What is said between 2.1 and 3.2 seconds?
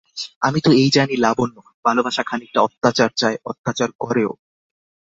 খানিকটা অত্যাচার